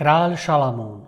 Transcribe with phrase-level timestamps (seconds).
[0.00, 1.04] Kráľ Šalamún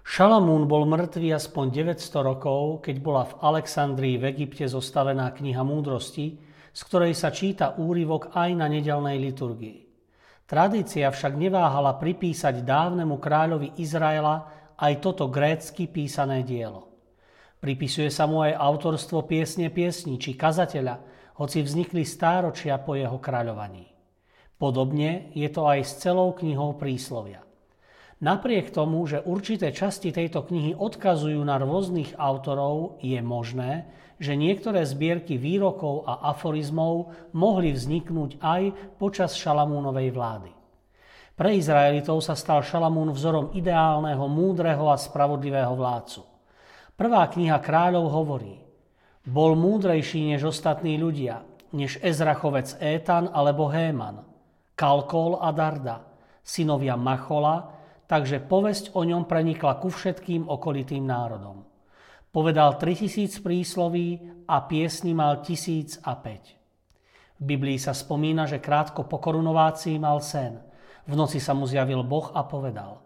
[0.00, 6.40] Šalamún bol mŕtvý aspoň 900 rokov, keď bola v Alexandrii v Egypte zostavená kniha múdrosti,
[6.72, 9.84] z ktorej sa číta úryvok aj na nedelnej liturgii.
[10.48, 16.88] Tradícia však neváhala pripísať dávnemu kráľovi Izraela aj toto grécky písané dielo.
[17.60, 20.96] Pripisuje sa mu aj autorstvo piesne piesní či kazateľa,
[21.44, 23.84] hoci vznikli stáročia po jeho kráľovaní.
[24.56, 27.44] Podobne je to aj s celou knihou príslovia.
[28.18, 33.86] Napriek tomu, že určité časti tejto knihy odkazujú na rôznych autorov, je možné,
[34.18, 38.62] že niektoré zbierky výrokov a aforizmov mohli vzniknúť aj
[38.98, 40.50] počas Šalamúnovej vlády.
[41.38, 46.26] Pre Izraelitov sa stal Šalamún vzorom ideálneho, múdreho a spravodlivého vládcu.
[46.98, 48.58] Prvá kniha kráľov hovorí,
[49.22, 54.26] bol múdrejší než ostatní ľudia, než Ezrachovec Étan alebo Héman,
[54.74, 56.02] Kalkol a Darda,
[56.42, 57.77] synovia Machola,
[58.08, 61.62] takže povesť o ňom prenikla ku všetkým okolitým národom.
[62.32, 66.02] Povedal 3000 prísloví a piesni mal 1005.
[67.38, 70.58] V Biblii sa spomína, že krátko po korunovácii mal sen.
[71.08, 73.00] V noci sa mu zjavil Boh a povedal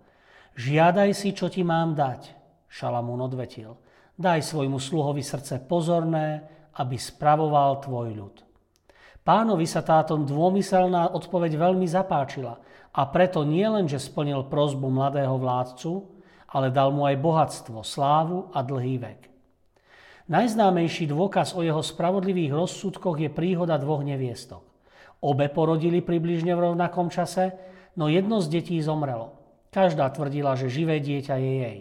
[0.56, 2.34] Žiadaj si, čo ti mám dať.
[2.70, 3.76] Šalamún odvetil.
[4.16, 6.44] Daj svojmu sluhovi srdce pozorné,
[6.80, 8.36] aby spravoval tvoj ľud.
[9.22, 12.58] Pánovi sa táto dômyselná odpoveď veľmi zapáčila
[12.92, 16.04] a preto nie len, že splnil prozbu mladého vládcu,
[16.52, 19.20] ale dal mu aj bohatstvo, slávu a dlhý vek.
[20.28, 24.60] Najznámejší dôkaz o jeho spravodlivých rozsudkoch je príhoda dvoch neviestok.
[25.24, 27.56] Obe porodili približne v rovnakom čase,
[27.96, 29.40] no jedno z detí zomrelo.
[29.72, 31.78] Každá tvrdila, že živé dieťa je jej.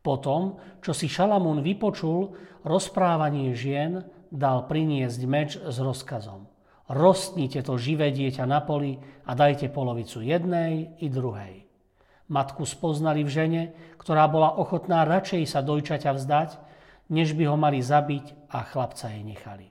[0.00, 2.32] Potom, čo si Šalamún vypočul
[2.64, 6.48] rozprávanie žien, dal priniesť meč s rozkazom
[6.88, 8.96] rostnite to živé dieťa na poli
[9.28, 11.68] a dajte polovicu jednej i druhej.
[12.28, 13.62] Matku spoznali v žene,
[13.96, 16.50] ktorá bola ochotná radšej sa dojčaťa vzdať,
[17.08, 19.68] než by ho mali zabiť a chlapca jej nechali.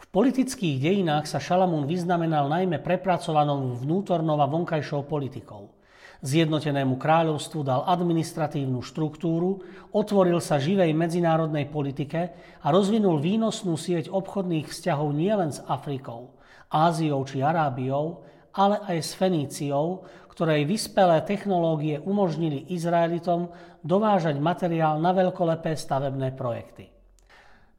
[0.00, 5.68] V politických dejinách sa Šalamún vyznamenal najmä prepracovanou vnútornou a vonkajšou politikou–
[6.24, 9.60] Zjednotenému kráľovstvu dal administratívnu štruktúru,
[9.92, 12.32] otvoril sa živej medzinárodnej politike
[12.64, 16.32] a rozvinul výnosnú sieť obchodných vzťahov nielen s Afrikou,
[16.72, 18.24] Áziou či Arábiou,
[18.56, 23.52] ale aj s Feníciou, ktorej vyspelé technológie umožnili Izraelitom
[23.84, 26.88] dovážať materiál na veľkolepé stavebné projekty.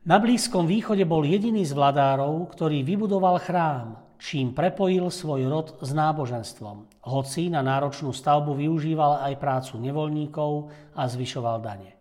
[0.06, 5.92] Na Blízkom východe bol jediný z vladárov, ktorý vybudoval chrám, čím prepojil svoj rod s
[5.92, 7.06] náboženstvom.
[7.08, 10.52] Hoci na náročnú stavbu využíval aj prácu nevoľníkov
[10.96, 11.96] a zvyšoval dane.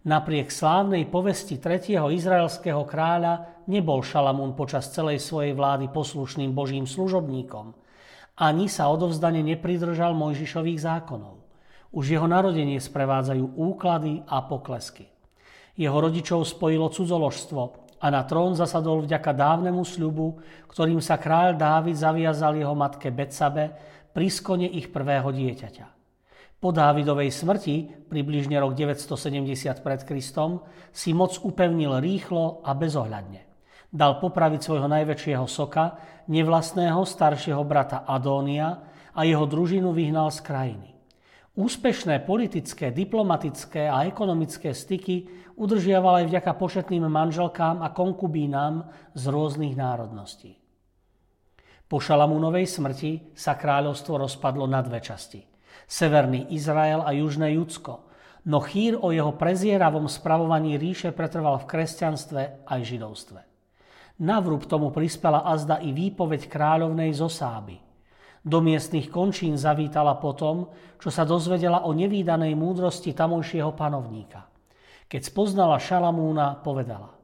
[0.00, 7.76] Napriek slávnej povesti tretieho izraelského kráľa nebol Šalamún počas celej svojej vlády poslušným božím služobníkom,
[8.40, 11.44] ani sa odovzdane nepridržal Mojžišových zákonov.
[11.92, 15.04] Už jeho narodenie sprevádzajú úklady a poklesky.
[15.76, 20.40] Jeho rodičov spojilo cudzoložstvo, a na trón zasadol vďaka dávnemu sľubu,
[20.72, 23.76] ktorým sa kráľ Dávid zaviazal jeho matke Betsabe
[24.10, 25.86] pri skone ich prvého dieťaťa.
[26.60, 30.60] Po Dávidovej smrti, približne rok 970 pred Kristom,
[30.92, 33.48] si moc upevnil rýchlo a bezohľadne.
[33.88, 35.96] Dal popraviť svojho najväčšieho soka,
[36.28, 38.76] nevlastného staršieho brata Adónia
[39.16, 40.99] a jeho družinu vyhnal z krajiny.
[41.58, 45.26] Úspešné politické, diplomatické a ekonomické styky
[45.58, 48.86] udržiaval aj vďaka početným manželkám a konkubínám
[49.18, 50.62] z rôznych národností.
[51.90, 55.42] Po Šalamúnovej smrti sa kráľovstvo rozpadlo na dve časti.
[55.90, 58.06] Severný Izrael a južné Judsko,
[58.46, 63.40] no chýr o jeho prezieravom spravovaní ríše pretrval v kresťanstve aj židovstve.
[64.22, 67.82] Navrúb tomu prispela azda i výpoveď kráľovnej Zosáby–
[68.40, 74.48] do miestnych končín zavítala potom, čo sa dozvedela o nevýdanej múdrosti tamojšieho panovníka.
[75.10, 77.20] Keď spoznala Šalamúna, povedala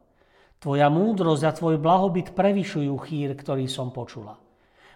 [0.57, 4.41] Tvoja múdrosť a tvoj blahobyt prevyšujú chýr, ktorý som počula.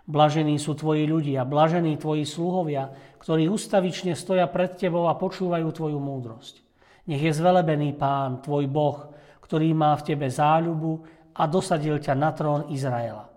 [0.02, 2.90] Blažení sú tvoji ľudia, blažení tvoji sluhovia,
[3.22, 6.66] ktorí ustavične stoja pred tebou a počúvajú tvoju múdrosť.
[7.06, 9.14] Nech je zvelebený pán, tvoj Boh,
[9.46, 11.06] ktorý má v tebe záľubu
[11.38, 13.29] a dosadil ťa na trón Izraela.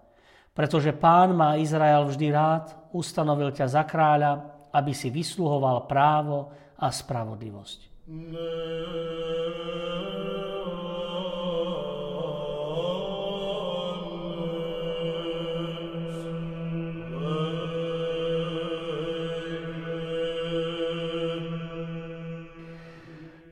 [0.54, 6.94] Pretože pán má Izrael vždy rád, ustanovil ťa za kráľa, aby si vysluhoval právo a
[6.94, 7.80] spravodlivosť.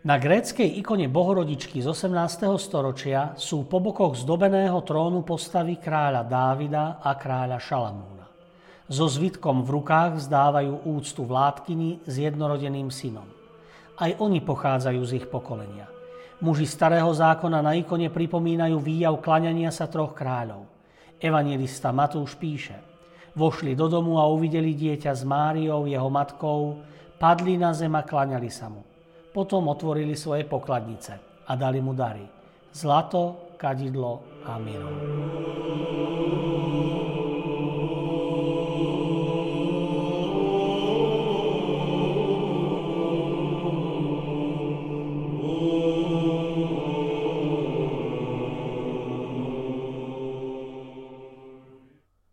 [0.01, 2.50] Na gréckej ikone Bohorodičky z 18.
[2.57, 8.25] storočia sú po bokoch zdobeného trónu postavy kráľa Dávida a kráľa Šalamúna.
[8.89, 13.30] So zvitkom v rukách vzdávajú úctu vládkyni s jednorodeným synom.
[14.01, 15.86] Aj oni pochádzajú z ich pokolenia.
[16.42, 20.65] Muži starého zákona na ikone pripomínajú výjav klaňania sa troch kráľov.
[21.21, 22.81] Evangelista Matúš píše
[23.38, 26.81] Vošli do domu a uvideli dieťa s Máriou, jeho matkou,
[27.21, 28.91] padli na zem a klaňali sa mu.
[29.31, 32.28] Potom otvorili svoje pokladnice a dali mu dary.
[32.75, 34.92] Zlato, kadidlo a miro.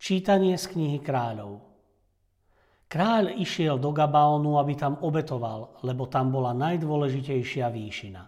[0.09, 1.68] Čítanie z knihy kráľov.
[2.89, 8.25] Kráľ išiel do Gabaonu, aby tam obetoval, lebo tam bola najdôležitejšia výšina.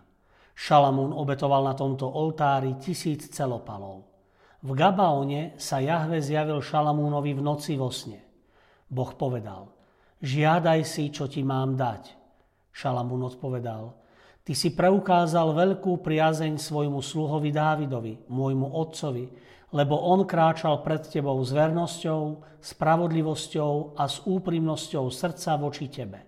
[0.52, 4.04] Šalamún obetoval na tomto oltári tisíc celopalov.
[4.60, 8.20] V Gabaone sa Jahve zjavil Šalamúnovi v noci vo sne.
[8.84, 9.72] Boh povedal,
[10.20, 12.12] žiadaj si, čo ti mám dať.
[12.68, 13.96] Šalamún odpovedal,
[14.44, 19.25] ty si preukázal veľkú priazeň svojmu sluhovi Dávidovi, môjmu otcovi,
[19.70, 26.26] lebo on kráčal pred tebou s vernosťou, spravodlivosťou a s úprimnosťou srdca voči tebe.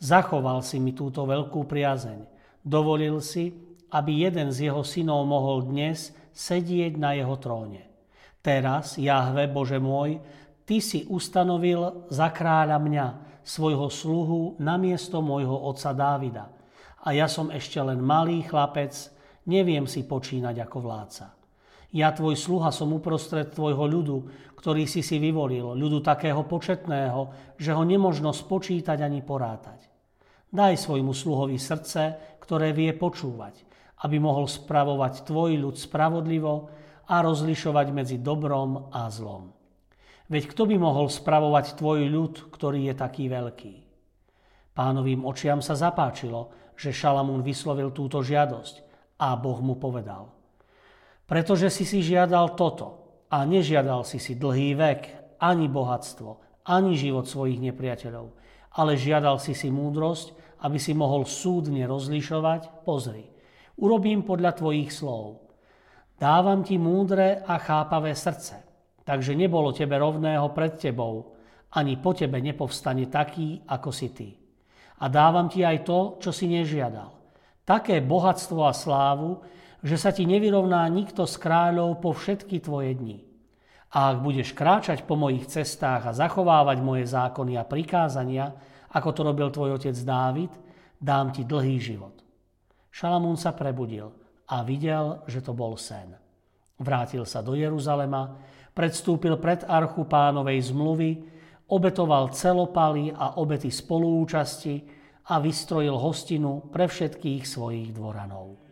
[0.00, 2.24] Zachoval si mi túto veľkú priazeň.
[2.64, 3.52] Dovolil si,
[3.92, 7.84] aby jeden z jeho synov mohol dnes sedieť na jeho tróne.
[8.40, 10.18] Teraz, Jahve, Bože môj,
[10.64, 13.06] Ty si ustanovil za kráľa mňa,
[13.44, 16.48] svojho sluhu, na miesto môjho otca Dávida.
[17.04, 18.92] A ja som ešte len malý chlapec,
[19.44, 21.26] neviem si počínať ako vládca.
[21.94, 24.16] Ja, tvoj sluha, som uprostred tvojho ľudu,
[24.58, 29.86] ktorý si si vyvolil, ľudu takého početného, že ho nemožno spočítať ani porátať.
[30.50, 33.62] Daj svojmu sluhovi srdce, ktoré vie počúvať,
[34.02, 36.72] aby mohol spravovať tvoj ľud spravodlivo
[37.06, 39.52] a rozlišovať medzi dobrom a zlom.
[40.32, 43.74] Veď kto by mohol spravovať tvoj ľud, ktorý je taký veľký?
[44.74, 48.84] Pánovým očiam sa zapáčilo, že Šalamún vyslovil túto žiadosť
[49.22, 50.30] a Boh mu povedal–
[51.24, 55.02] pretože si si žiadal toto a nežiadal si si dlhý vek,
[55.40, 58.26] ani bohatstvo, ani život svojich nepriateľov,
[58.76, 63.28] ale žiadal si si múdrosť, aby si mohol súdne rozlišovať, pozri,
[63.80, 65.44] urobím podľa tvojich slov.
[66.16, 68.60] Dávam ti múdre a chápavé srdce,
[69.02, 71.36] takže nebolo tebe rovného pred tebou,
[71.74, 74.28] ani po tebe nepovstane taký, ako si ty.
[75.00, 77.10] A dávam ti aj to, čo si nežiadal.
[77.64, 79.40] Také bohatstvo a slávu,
[79.84, 83.18] že sa ti nevyrovná nikto z kráľov po všetky tvoje dni.
[83.94, 88.50] A ak budeš kráčať po mojich cestách a zachovávať moje zákony a prikázania,
[88.94, 90.52] ako to robil tvoj otec Dávid,
[90.98, 92.24] dám ti dlhý život.
[92.94, 94.10] Šalamún sa prebudil
[94.50, 96.14] a videl, že to bol sen.
[96.78, 98.34] Vrátil sa do Jeruzalema,
[98.74, 101.10] predstúpil pred archu pánovej zmluvy,
[101.68, 104.74] obetoval celopaly a obety spolúčasti
[105.30, 108.63] a vystrojil hostinu pre všetkých svojich dvoranov.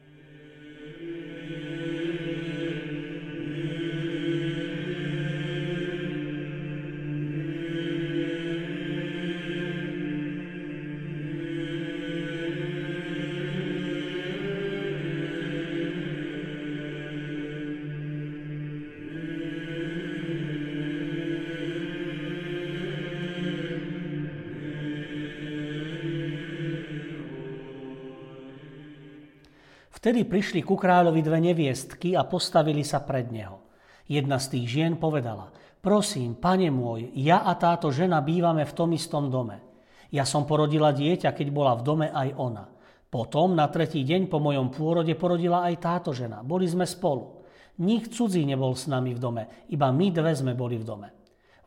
[30.03, 33.63] Vtedy prišli ku kráľovi dve neviestky a postavili sa pred neho.
[34.11, 38.91] Jedna z tých žien povedala, prosím, pane môj, ja a táto žena bývame v tom
[38.99, 39.63] istom dome.
[40.11, 42.67] Ja som porodila dieťa, keď bola v dome aj ona.
[43.07, 46.43] Potom, na tretí deň po mojom pôrode, porodila aj táto žena.
[46.43, 47.47] Boli sme spolu.
[47.79, 51.09] Nik cudzí nebol s nami v dome, iba my dve sme boli v dome.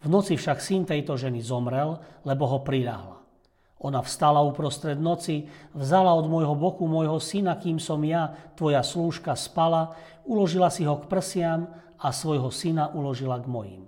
[0.03, 3.24] V noci však syn tejto ženy zomrel, lebo ho priľahla.
[3.83, 9.35] Ona vstala uprostred noci, vzala od môjho boku môjho syna, kým som ja, tvoja slúžka,
[9.35, 11.67] spala, uložila si ho k prsiam
[11.99, 13.83] a svojho syna uložila k mojim.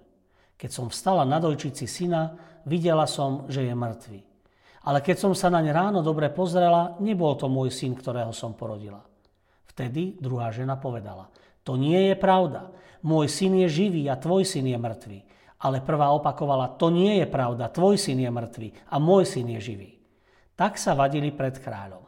[0.60, 2.36] Keď som vstala na dojčici syna,
[2.68, 4.20] videla som, že je mŕtvy.
[4.88, 9.04] Ale keď som sa naň ráno dobre pozrela, nebol to môj syn, ktorého som porodila.
[9.68, 11.32] Vtedy druhá žena povedala,
[11.68, 12.72] to nie je pravda.
[13.04, 15.20] Môj syn je živý a tvoj syn je mŕtvý.
[15.58, 19.74] Ale prvá opakovala, to nie je pravda, tvoj syn je mŕtvý a môj syn je
[19.74, 19.92] živý.
[20.54, 22.06] Tak sa vadili pred kráľom.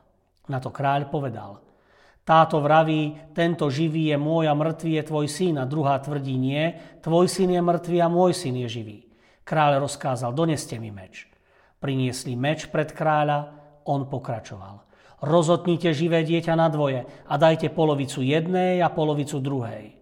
[0.50, 1.62] Na to kráľ povedal,
[2.30, 5.58] táto vraví, tento živý je môj a mŕtvý je tvoj syn.
[5.58, 9.00] A druhá tvrdí, nie, tvoj syn je mŕtvý a môj syn je živý.
[9.42, 11.26] Kráľ rozkázal, doneste mi meč.
[11.82, 13.50] Priniesli meč pred kráľa,
[13.90, 14.86] on pokračoval.
[15.26, 19.99] Rozotnite živé dieťa na dvoje a dajte polovicu jednej a polovicu druhej.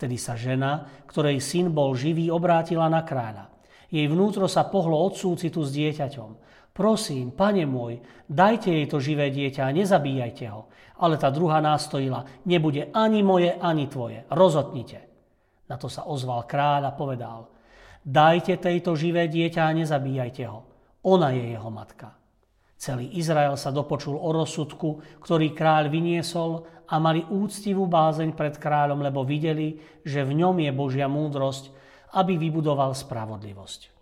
[0.00, 3.52] Vtedy sa žena, ktorej syn bol živý, obrátila na kráľa.
[3.92, 6.30] Jej vnútro sa pohlo od súcitu s dieťaťom.
[6.72, 10.72] Prosím, pane môj, dajte jej to živé dieťa a nezabíjajte ho.
[11.04, 14.24] Ale tá druhá nástojila, nebude ani moje, ani tvoje.
[14.32, 15.04] Rozotnite.
[15.68, 17.52] Na to sa ozval kráľ a povedal,
[18.00, 20.64] dajte tejto živé dieťa a nezabíjajte ho.
[21.04, 22.16] Ona je jeho matka.
[22.80, 29.04] Celý Izrael sa dopočul o rozsudku, ktorý kráľ vyniesol a mali úctivú bázeň pred kráľom,
[29.04, 31.76] lebo videli, že v ňom je Božia múdrosť,
[32.16, 33.92] aby vybudoval spravodlivosť.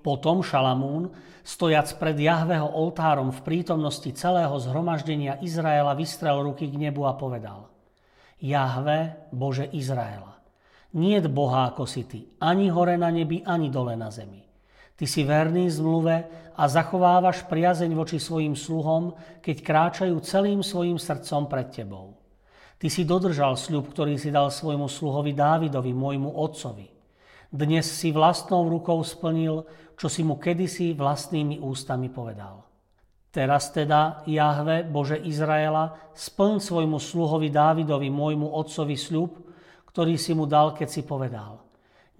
[0.00, 1.12] Potom Šalamún,
[1.44, 7.68] stojac pred Jahveho oltárom v prítomnosti celého zhromaždenia Izraela, vystrel ruky k nebu a povedal
[8.40, 10.40] Jahve, Bože Izraela,
[10.96, 14.40] niet Boha ako si Ty, ani hore na nebi, ani dole na zemi.
[14.96, 21.48] Ty si verný zmluve a zachovávaš priazeň voči svojim sluhom, keď kráčajú celým svojim srdcom
[21.48, 22.20] pred Tebou.
[22.80, 26.99] Ty si dodržal sľub, ktorý si dal svojmu sluhovi Dávidovi, môjmu otcovi.
[27.50, 29.66] Dnes si vlastnou rukou splnil,
[29.98, 32.62] čo si mu kedysi vlastnými ústami povedal.
[33.34, 39.34] Teraz teda, Jahve, Bože Izraela, splň svojmu sluhovi Dávidovi, môjmu otcovi sľub,
[39.90, 41.58] ktorý si mu dal, keď si povedal.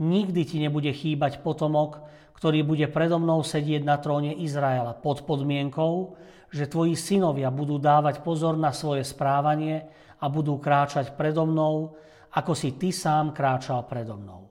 [0.03, 2.03] Nikdy ti nebude chýbať potomok,
[2.35, 6.19] ktorý bude predo mnou sedieť na tróne Izraela pod podmienkou,
[6.51, 9.87] že tvoji synovia budú dávať pozor na svoje správanie
[10.19, 11.95] a budú kráčať predo mnou,
[12.35, 14.50] ako si ty sám kráčal predo mnou.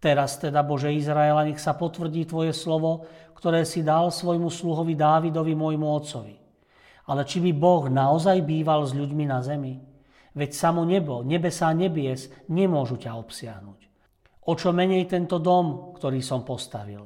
[0.00, 3.04] Teraz teda, Bože Izraela, nech sa potvrdí Tvoje slovo,
[3.36, 6.40] ktoré si dal svojmu sluhovi Dávidovi, môjmu otcovi.
[7.12, 9.76] Ale či by Boh naozaj býval s ľuďmi na zemi?
[10.32, 13.80] Veď samo nebo, nebesá nebies nemôžu ťa obsiahnuť.
[14.48, 17.04] O čo menej tento dom, ktorý som postavil.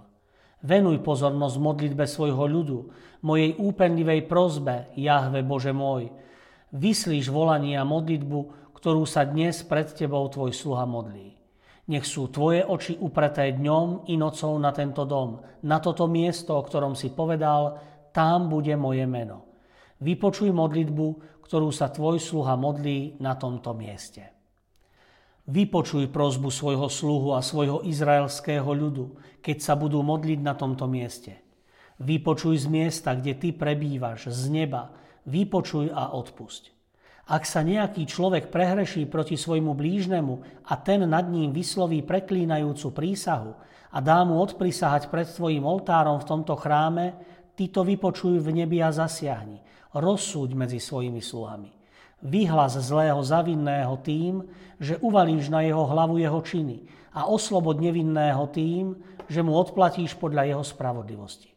[0.64, 2.78] Venuj pozornosť modlitbe svojho ľudu,
[3.26, 6.14] mojej úpenlivej prozbe, Jahve Bože môj.
[6.70, 11.33] Vyslíš volanie a modlitbu, ktorú sa dnes pred Tebou Tvoj sluha modlí.
[11.84, 16.64] Nech sú tvoje oči upreté dňom i nocou na tento dom, na toto miesto, o
[16.64, 17.76] ktorom si povedal,
[18.08, 19.44] tam bude moje meno.
[20.00, 21.06] Vypočuj modlitbu,
[21.44, 24.32] ktorú sa tvoj sluha modlí na tomto mieste.
[25.44, 31.36] Vypočuj prozbu svojho sluhu a svojho izraelského ľudu, keď sa budú modliť na tomto mieste.
[32.00, 34.96] Vypočuj z miesta, kde ty prebývaš, z neba,
[35.28, 36.73] vypočuj a odpusť.
[37.24, 43.56] Ak sa nejaký človek prehreší proti svojmu blížnemu a ten nad ním vysloví preklínajúcu prísahu
[43.88, 47.16] a dá mu odprisahať pred svojim oltárom v tomto chráme,
[47.56, 49.64] ty to vypočuj v nebi a zasiahni.
[49.96, 51.72] Rozsúď medzi svojimi sluhami.
[52.28, 54.44] Vyhlas zlého zavinného tým,
[54.76, 56.84] že uvalíš na jeho hlavu jeho činy
[57.16, 59.00] a oslobod nevinného tým,
[59.30, 61.53] že mu odplatíš podľa jeho spravodlivosti.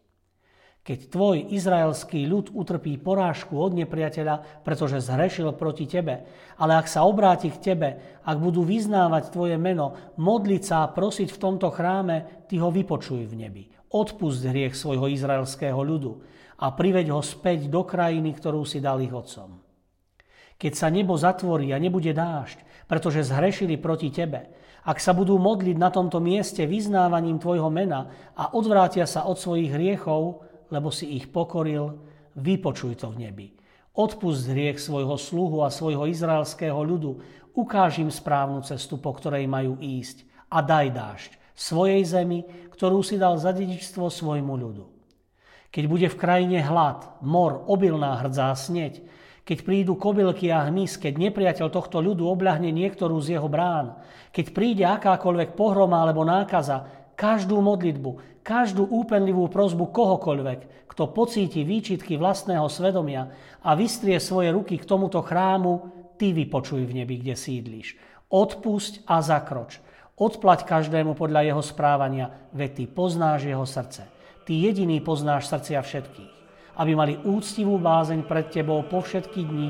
[0.88, 6.24] Keď tvoj izraelský ľud utrpí porážku od nepriateľa, pretože zhrešil proti tebe,
[6.56, 7.90] ale ak sa obráti k tebe,
[8.24, 13.28] ak budú vyznávať tvoje meno, modliť sa a prosiť v tomto chráme, ty ho vypočuj
[13.28, 13.64] v nebi.
[13.92, 16.24] Odpust hriech svojho izraelského ľudu
[16.64, 19.60] a priveď ho späť do krajiny, ktorú si dal ich otcom.
[20.56, 24.56] Keď sa nebo zatvorí a nebude dážď, pretože zhrešili proti tebe,
[24.88, 28.08] ak sa budú modliť na tomto mieste vyznávaním tvojho mena
[28.40, 31.98] a odvrátia sa od svojich hriechov, lebo si ich pokoril,
[32.38, 33.48] vypočuj to v nebi.
[33.98, 37.18] Odpust hriech svojho sluhu a svojho izraelského ľudu,
[37.58, 43.18] ukáž im správnu cestu, po ktorej majú ísť a daj dážď svojej zemi, ktorú si
[43.18, 44.86] dal za dedičstvo svojmu ľudu.
[45.74, 49.02] Keď bude v krajine hlad, mor, obilná hrdzá sneď,
[49.42, 53.98] keď prídu kobylky a hmyz, keď nepriateľ tohto ľudu obľahne niektorú z jeho brán,
[54.30, 56.86] keď príde akákoľvek pohroma alebo nákaza,
[57.18, 63.28] každú modlitbu, každú úpenlivú prozbu kohokoľvek, kto pocíti výčitky vlastného svedomia
[63.60, 68.00] a vystrie svoje ruky k tomuto chrámu, ty vypočuj v nebi, kde sídliš.
[68.32, 69.84] Odpusť a zakroč.
[70.16, 74.08] Odplať každému podľa jeho správania, veď ty poznáš jeho srdce.
[74.48, 76.38] Ty jediný poznáš srdcia všetkých
[76.78, 79.70] aby mali úctivú bázeň pred Tebou po všetky dni,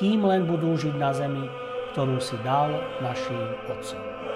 [0.00, 1.44] kým len budú žiť na zemi,
[1.92, 2.72] ktorú si dal
[3.04, 4.35] našim otcom.